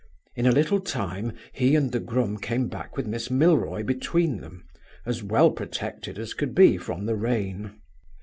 In 0.35 0.47
a 0.47 0.51
little 0.51 0.79
time 0.79 1.33
he 1.53 1.75
and 1.75 1.91
the 1.91 1.99
groom 1.99 2.39
came 2.39 2.67
back 2.69 2.97
with 2.97 3.05
Miss 3.05 3.29
Milroy 3.29 3.83
between 3.83 4.37
them, 4.41 4.65
as 5.05 5.21
well 5.21 5.51
protected 5.51 6.17
as 6.17 6.33
could 6.33 6.55
be 6.55 6.75
from 6.79 7.05
the 7.05 7.15
rain. 7.15 7.79